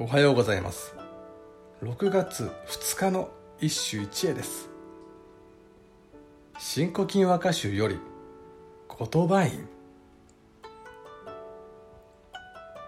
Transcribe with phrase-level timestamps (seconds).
[0.00, 0.94] おはようございます。
[1.82, 4.70] 6月2日の一首一会です。
[6.56, 7.98] 新古今和歌集より
[8.96, 9.66] 言葉院。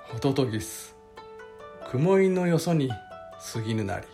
[0.05, 0.95] ホトトギス
[1.91, 2.89] 雲井のよそに
[3.53, 4.07] 過ぎぬなり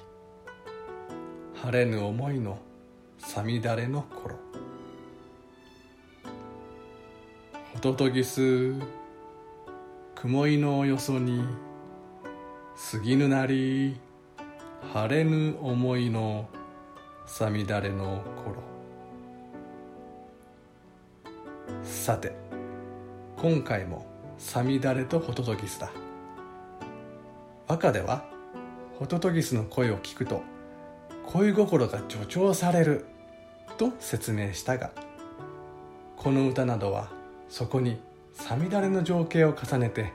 [1.57, 2.59] 晴れぬ思いの
[3.19, 4.37] さみだれの頃。
[7.75, 8.73] ホトトギス
[10.15, 11.45] 雲井のよそに
[12.79, 13.99] 過ぎぬなり
[14.93, 16.47] 晴れぬ思いの
[17.25, 18.57] さみだれの頃。
[21.83, 22.37] さて
[23.39, 25.91] 今回もさみだれとホトトギスだ。
[27.67, 28.27] 和歌では
[28.99, 30.43] ホトトギスの声を聞くと
[31.25, 33.07] 恋心が助長される
[33.79, 34.91] と説明したが
[36.19, 37.09] この歌などは
[37.49, 37.99] そこに
[38.35, 40.13] さみだれの情景を重ねて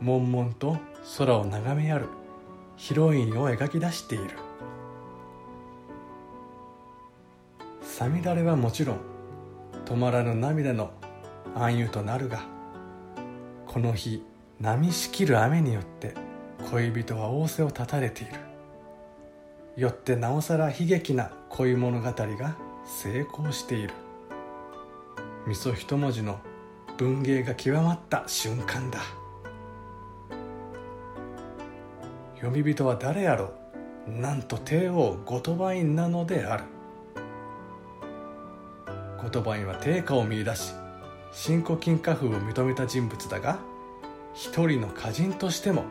[0.00, 0.78] 悶々と
[1.18, 2.06] 空を眺めやる。
[2.76, 4.30] ヒロインを描き出している。
[7.82, 8.98] さみだれはもちろん
[9.84, 10.92] 止まらぬ涙の
[11.56, 12.42] 暗喩となるが
[13.66, 14.22] この日
[14.60, 16.14] 波しきる雨によって
[16.70, 18.32] 恋人は仰せを絶たれている。
[19.76, 23.90] よってなおさら悲劇な恋物語が成功している。
[25.46, 26.38] みそ一文字の
[26.96, 29.00] 文芸が極まった瞬間だ。
[32.40, 33.52] 読み人は誰やろ？
[34.06, 36.64] うなんと帝王後鳥羽院なのである。
[39.18, 40.72] 後鳥羽院は定価を見出し
[41.32, 43.58] 新古今家風を認めた人物だが
[44.34, 45.84] 一人の歌人としても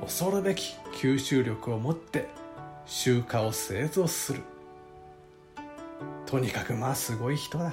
[0.00, 2.26] 恐るべき吸収力を持って
[2.84, 4.40] 集歌を製造する。
[6.26, 7.72] とにかくまあすごい人だ。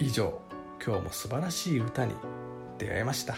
[0.00, 0.40] 以上
[0.84, 2.12] 今日も素晴らしい歌に
[2.78, 3.36] 出会いました。